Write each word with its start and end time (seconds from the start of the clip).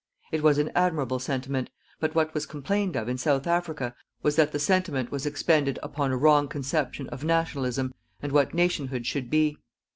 It 0.31 0.41
was 0.41 0.57
an 0.57 0.71
admirable 0.73 1.19
sentiment, 1.19 1.69
but 1.99 2.15
what 2.15 2.33
was 2.33 2.47
complained 2.47 2.95
of 2.95 3.07
in 3.07 3.19
South 3.19 3.45
Africa 3.45 3.93
was 4.23 4.35
that 4.35 4.51
the 4.51 4.57
sentiment 4.57 5.11
was 5.11 5.27
expended 5.27 5.77
upon 5.83 6.11
a 6.11 6.17
wrong 6.17 6.47
conception 6.47 7.07
of 7.09 7.23
"nationalism" 7.23 7.93
and 8.19 8.31
what 8.31 8.51
nationhood 8.55 9.05
should 9.05 9.29
be. 9.29 9.59